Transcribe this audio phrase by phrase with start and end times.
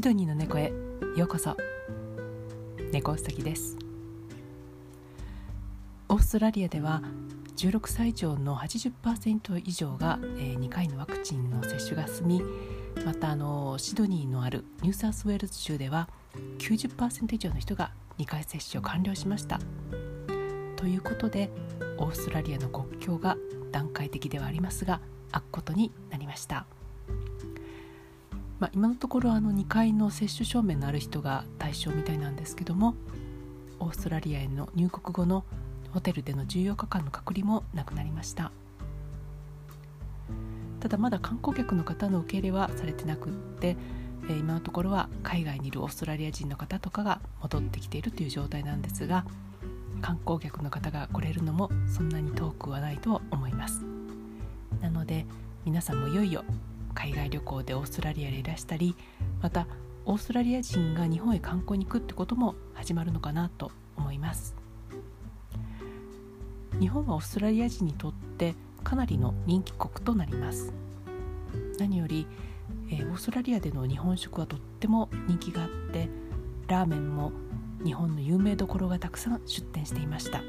[0.00, 0.72] シドニーの猫へ。
[1.14, 1.54] ようこそ。
[2.90, 3.76] 猫うさぎです。
[6.08, 7.02] オーストラリアでは
[7.58, 12.42] 16歳以上の80%以上が、え2回のワクチンの接種が済み
[13.04, 16.08] またあのシドニーのあるニューサウスウェールズ州では
[16.60, 19.60] 90%以上の人が2回接種を完了しました。
[20.76, 21.50] ということで
[21.98, 23.36] オーストラリアの国境が
[23.70, 26.64] 段階的ではありますが開くことになりました。
[28.60, 32.94] まあ、今のところあの2回の接種証明のある人が対象みたいなんですけども
[33.78, 35.44] オーストラリアへの入国後の
[35.92, 38.52] ホテルでの14日間の隔離もなくなりました。
[40.78, 43.76] ただまだ観光客の方の受け入れはされてなくって
[44.28, 49.26] 今のところは海外にいるオーストラリア人の方とかが戻ってきているという状態なんですが
[50.00, 53.84] 観光客の方が来れるのもそんなに遠くはないと思います。
[54.80, 55.26] なので
[55.66, 56.44] 皆さんもいよいよ
[56.94, 58.96] 海外旅行でオーストラリアでいらしたり
[59.40, 59.66] また
[60.04, 64.56] オーストラリア人が日本へ観光に行くってことも始まるのかなと思います。
[66.80, 70.72] 日本はオーストラリア人にとってかなりの人気国となります。
[71.78, 72.26] 何より、
[72.90, 76.08] えー、オーストラリアでの日本食はとっても人気があって
[76.68, 77.32] ラーメンも
[77.84, 80.42] 日本の有名どころがたくさん出店していました、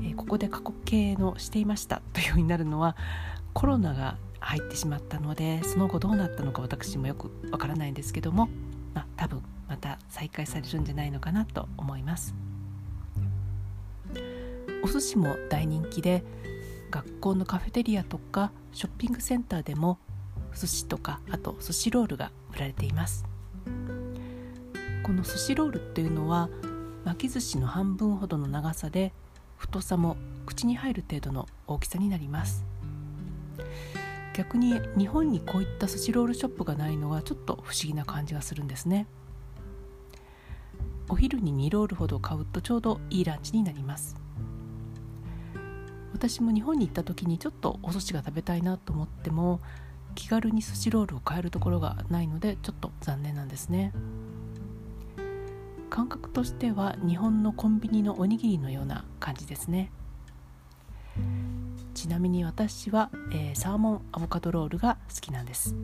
[0.00, 2.96] えー、ここで過去形のしていましたというようになるのは
[3.52, 8.48] コロナが入ってしまったのでその後どうなったのか私もよくわからないんですけども、
[8.94, 12.34] まあ、多分また再開されるんじゃないのかなと思います。
[14.84, 16.22] お寿司も大人気で
[16.92, 19.98] 学校のカフェテリアとかショッピングセンターでも
[20.54, 23.24] 寿司とかあと寿司ロールが売られています。
[25.02, 26.48] この寿司ロールっていうのは
[27.04, 29.12] 巻き寿司の半分ほどの長さで
[29.56, 32.64] 太さも口に入る程度の大きさになります。
[34.36, 39.06] 逆に日本にこういった寿司ロールショップがないのはちょっと不思議な感じがするんですね。
[41.08, 44.14] お昼に2ロールほど買うとちょうどいいランチになります。
[46.12, 49.60] 私も日本に行った時にちょっとお寿司が食べたいなと思っても
[50.14, 53.94] 気軽に寿司ロールを買えるところがないのでちょっと残念なんですね。
[55.88, 59.90] 感覚としては日本のコンビニのおにぎりのような感じですね。
[62.06, 65.74] ちなみに私は、えー、サーモンアボカドロールが好きなんです。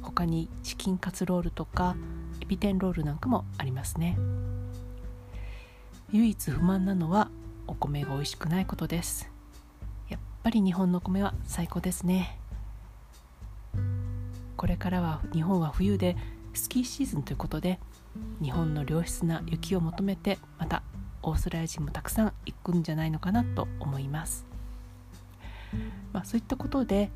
[0.00, 1.96] 他にチキンカツロールとか
[2.40, 4.16] エビ天ロールなんかもありますね。
[6.12, 7.28] 唯一不満なのは
[7.66, 9.32] お米が美味しくないことです。
[10.08, 12.38] やっぱり日本の米は最高ですね。
[14.56, 16.16] これからは日本は冬で
[16.54, 17.80] スキーシーズンということで
[18.40, 20.84] 日本の良質な雪を求めてまた
[21.20, 24.51] オーストラリア人もたくさん行くんじゃないのかなと思います。
[26.12, 27.10] まあ、そういったことで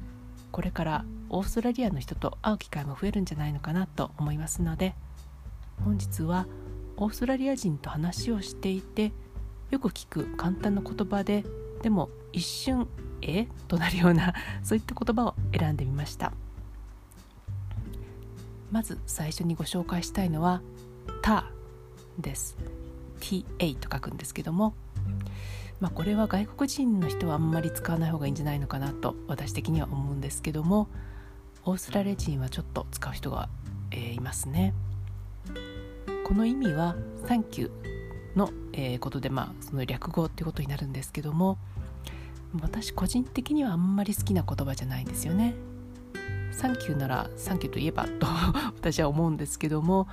[0.52, 4.94] これからオーストラリアの人と会う機会も増えるんじゃないのかなと思いますので
[5.84, 6.46] 本日は
[6.96, 9.12] オーストラリア人と話をしていて
[9.70, 11.44] よく聞く簡単な言葉で
[11.82, 12.88] でも一瞬
[13.22, 13.48] 「え？
[13.68, 16.32] となるようなそういった言葉を選んでみました。
[18.70, 20.60] まず最初にご紹介したいのは
[21.22, 21.50] 「た」
[22.18, 22.56] です。
[23.20, 24.74] TA と書くんですけども
[25.80, 30.88] まあ、これは外国人の人はあんまり使わない方がいいんじゃないのかなと私的には思うんですけども
[31.64, 33.48] オーストラリア人はちょっと使う人が、
[33.90, 34.72] えー、いますね。
[36.24, 37.70] この意味は「サンキュー」
[38.36, 41.56] の、えー、ことで、まあ、その略語っていうことになるんですけども
[42.60, 45.54] 私個人的にはあんまり好きな言葉じゃないんですよね。
[46.52, 48.26] サンキューならサンキューといえばと
[48.76, 50.08] 私は思うんですけども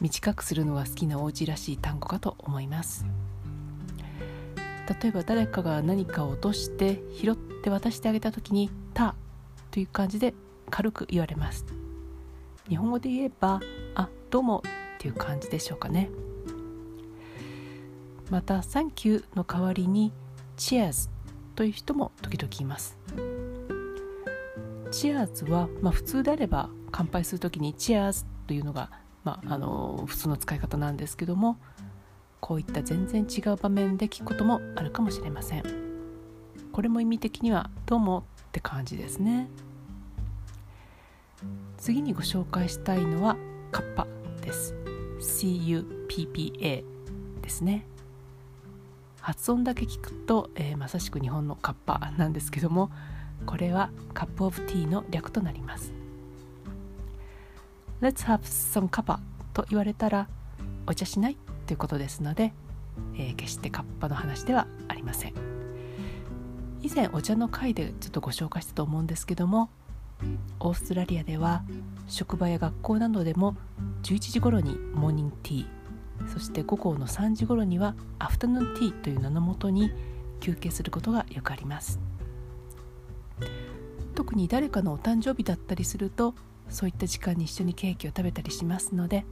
[0.00, 3.06] 短くするのが好きな王子らしい単語かと思います。
[4.88, 9.14] 例えば誰かが何かを落として拾って渡してあげた時に「た」
[9.70, 10.32] という感じで
[10.70, 11.66] 軽く言われます。
[12.68, 13.60] 日本語で言えば
[13.94, 14.62] 「あどうも」
[14.96, 16.10] っていう感じでしょうかね。
[18.30, 20.12] また「サンキュー」の代わりに
[20.56, 21.08] 「チアーズ」
[21.54, 22.96] という人も時々います。
[24.90, 28.90] チアーズは、まあ、普通であれば乾杯する時に「チアーズ」というのが、
[29.22, 31.58] まあ、あの普通の使い方なんですけども
[32.40, 35.62] こういった全然違う場面で聞くこともあるかもしれません。
[36.72, 39.48] これも意味的にはどうもって感じですね。
[41.76, 43.36] 次にご紹介したいのは
[43.72, 44.06] カッパ
[44.42, 44.74] です。
[45.20, 46.84] CUPPA
[47.42, 47.84] ですね。
[49.20, 52.90] 発音だけ聞くと、えー、まさしく日本のカッパなんですけども
[53.44, 55.92] これはカップオブティーの略となります。
[58.00, 59.20] Let's have some カッパ
[59.52, 60.28] と言われたら
[60.86, 61.36] お茶しない？
[61.68, 62.54] ということですので、
[63.14, 65.34] えー、決してカッパの話ではありません。
[66.80, 69.68] 以前お茶の回でちょっとご紹介したと思うんですけども
[70.60, 71.64] オーストラリアでは
[72.06, 73.56] 職場や学校などでも
[74.04, 79.90] 11時頃にモーニングティーそして午後の3時頃にはアフタヌーンティーという名のもとに
[80.40, 82.00] 休憩することがよくあります。
[84.14, 86.34] 特に誰かのお誕生日だったりすると
[86.68, 89.24] そういった時間に一緒にケーキを食べたりしますので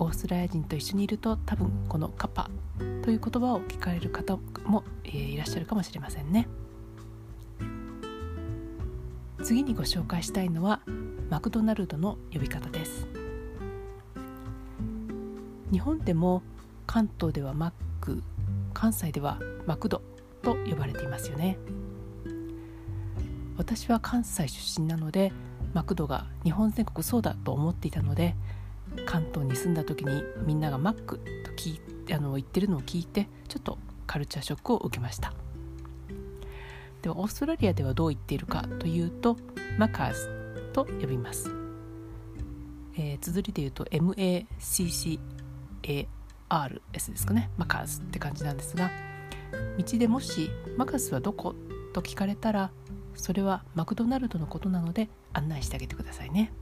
[0.00, 2.48] オーストラリア人と一緒にいると多分このカパ
[3.02, 6.46] という言葉を聞かれる方も、えー、いらっしゃるかもしれませんね。
[9.42, 10.82] 次にご紹介したいのは
[11.30, 13.08] マクドナルドの呼び方です。
[15.72, 16.42] 日本でも
[16.86, 18.22] 関東ではマック
[18.74, 20.00] 関西ではマクド
[20.42, 21.58] と呼ばれていますよね。
[23.56, 25.32] 私は関西出身なので
[25.74, 28.36] マクドが日本全国そうだと思っていたので
[29.06, 31.80] 関東に住んだ時にみんながマックと聞い
[32.12, 35.32] あの言ってるのを聞いてちょっとカルチャーショックを受けました。
[37.02, 39.36] ではオーストラリアではどう言っているかというと
[39.78, 41.48] マカーズと呼びます、
[42.96, 45.20] えー、綴りで言うと MACCARS
[46.92, 47.50] ですかね。
[47.56, 48.90] マカーズって感じなんですが
[49.78, 51.54] 道でもしマカスはどこ
[51.92, 52.72] と聞かれたら
[53.14, 56.52] それはマクドナルドのことなので案内してあげてくださいね。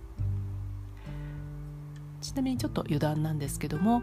[2.26, 4.02] ちなみにちょっと余談なんですけども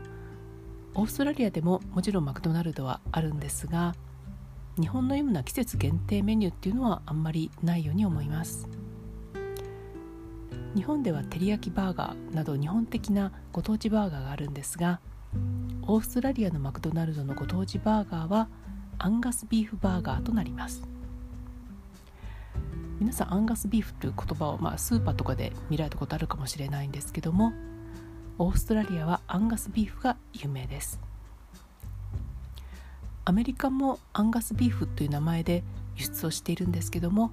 [0.96, 3.96] オーストラリアでももちろんマクドナルドはあるんですが
[4.80, 8.68] 日本のような季節限定メニューっていうのはあんまりないように思います。
[10.76, 15.00] 日本では照り焼きバーガーなど日本的なご当地バーガーがあるんですが
[15.84, 18.48] オーストラリアのマクドナルドのご当地バーガーは
[18.98, 20.82] アンガスビーフバーガーとなります。
[23.00, 27.52] 皆さんアンガスビーフという言葉を、まあ、スーパーとかで見られたことあるかもしれないんですけども
[28.40, 31.00] オーストラリアはアンガスビーフが有名です。
[33.26, 35.64] アメリカもアンガスビーフという名前で
[35.96, 37.32] 輸出をしているんですけども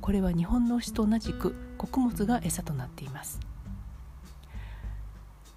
[0.00, 3.38] これは日本の牛と同じく穀物が餌となっています。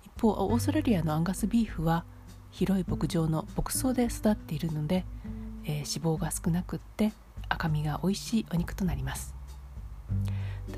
[0.05, 2.03] 一方オーストラリアのアンガスビーフは
[2.51, 5.05] 広い牧場の牧草で育っているので、
[5.63, 7.13] えー、脂肪が少なくって
[7.49, 9.33] 赤身が美味しいお肉となります。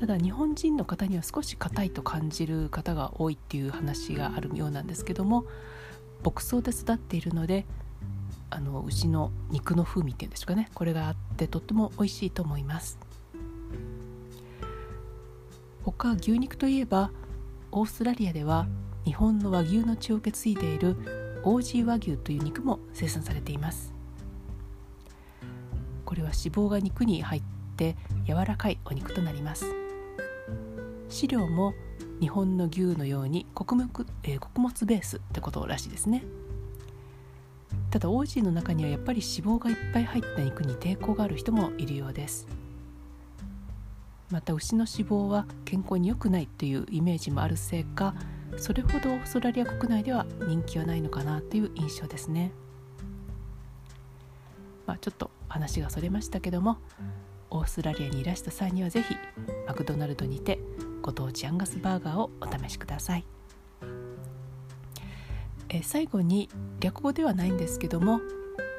[0.00, 5.44] ただ日本人の方には少し硬いと感じる方が多いっていう話があるようなんですけども
[6.24, 7.66] 牧草で育っているので
[8.48, 12.98] あの牛の肉の風味っていうんですかねこれがあってとっても美味しいと思います。
[15.84, 17.10] 他牛肉といえば
[17.70, 18.66] オーストラリアでは
[19.04, 23.92] 日本の和牛の血を受け継いでいるオージー和牛という肉も生産されています。
[26.06, 27.42] これは脂肪が肉に入っ
[27.76, 27.96] て
[28.26, 29.89] 柔らかいお肉となります。
[31.10, 31.74] 飼料も
[32.20, 36.24] 日本の牛のように穀物,、えー、穀物ベースってことらしいですね。
[37.90, 42.46] ただオージーの中にはやっぱり脂肪がいっぱい入った肉に抵抗がある人もいるようです。
[44.30, 48.14] また牛の脂肪は健康に良くないというイメージもあるせいか
[48.58, 52.52] それほどオーストラリア国内では人気はないのかなという印象ですね、
[54.86, 56.78] まあ、ちょっと話がそれましたけども
[57.50, 59.16] オーストラリアにいらした際には是非
[59.70, 60.58] マクドナルドにて
[61.00, 63.24] ご当地アンガスバーガーをお試しください。
[65.68, 66.48] え最後に
[66.80, 68.20] 略語ではないんですけども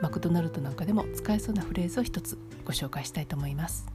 [0.01, 3.87] マクドナルドなんかでも使えそうなフレーズを一つご紹介したいと思います。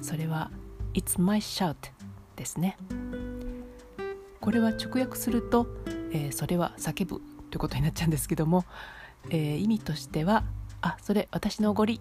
[0.00, 0.50] それは
[0.94, 1.76] It's my shout
[2.36, 2.78] ですね。
[4.40, 5.66] これは直訳すると、
[6.14, 8.64] えー、それは叫ぶということになっちゃうんですけども、
[9.28, 10.42] えー、意味としては
[10.80, 12.00] あそれ私のおごり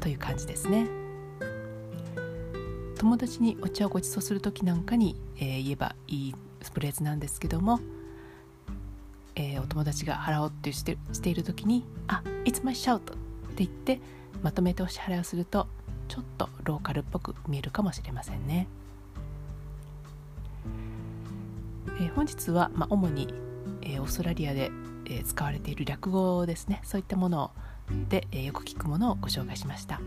[0.00, 1.05] という感じですね。
[2.96, 6.34] 友達にお茶をごちそうする時なんかに、えー、言えばいい
[6.72, 7.80] フレーズなんですけども、
[9.34, 13.00] えー、お友達が払おうってしてしている時に「あ It's my shout」っ
[13.54, 14.00] て言って
[14.42, 15.66] まとめてお支払いをすると
[16.08, 18.68] ちょっとローカルっぽく見えるかもしれませんね。
[21.98, 23.32] えー、本日は、まあ、主に、
[23.80, 24.70] えー、オーストラリアで、
[25.06, 27.52] えー、使われている略語ですねそういったもの
[28.10, 30.00] で、えよく聞くものをご紹介しました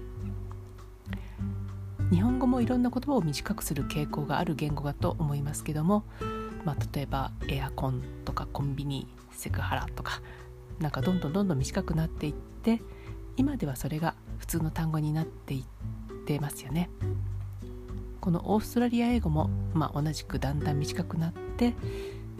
[2.12, 6.04] 日本語もいろんな言葉を短くする傾向がある言語だと思いますけども、
[6.66, 10.22] まあ、例えばエアコンとかコンビニセクハラとか
[10.80, 12.82] なんかどんどんどんどん短くなっていって
[13.38, 16.90] 今ではそれが普通の単語になっていってますよね。
[18.20, 21.74] このオーストラリア英語も、まあ、同じくだんだん短くなって、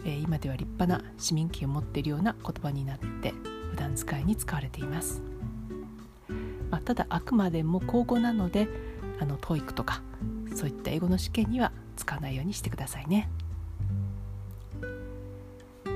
[0.04, 3.32] えー、今では立派な市民権を持っているような言葉になって
[3.70, 5.22] 普段使いに使われています、
[6.70, 8.68] まあ、ただあくまでも口語なので
[9.20, 10.02] あの TOEIC とか
[10.54, 13.28] そういった英語の試験には使わないようにしてくださいね。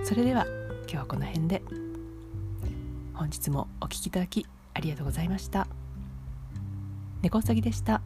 [0.05, 0.45] それでは
[0.83, 1.63] 今日はこの辺で。
[3.15, 5.67] 本日もお聴きいただきありがとうございました。
[7.23, 8.03] 猫うさぎでした。